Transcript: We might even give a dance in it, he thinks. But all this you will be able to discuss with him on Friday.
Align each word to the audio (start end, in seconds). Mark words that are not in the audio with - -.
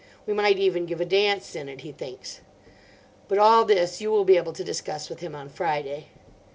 We 0.25 0.33
might 0.33 0.57
even 0.57 0.87
give 0.87 0.99
a 0.99 1.05
dance 1.05 1.55
in 1.55 1.69
it, 1.69 1.81
he 1.81 1.91
thinks. 1.91 2.39
But 3.27 3.37
all 3.37 3.65
this 3.65 4.01
you 4.01 4.09
will 4.09 4.25
be 4.25 4.37
able 4.37 4.51
to 4.53 4.63
discuss 4.63 5.11
with 5.11 5.19
him 5.19 5.35
on 5.35 5.47
Friday. 5.47 6.07